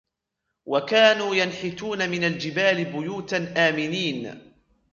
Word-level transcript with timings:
وكانوا 0.65 1.35
ينحتون 1.35 2.09
من 2.09 2.23
الجبال 2.23 2.85
بيوتا 2.85 3.53
آمنين 3.69 4.41